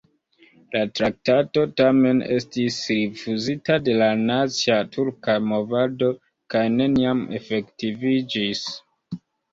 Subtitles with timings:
[0.75, 6.09] La traktato, tamen, estis rifuzita de la nacia turka movado
[6.55, 8.65] kaj neniam efektiviĝis.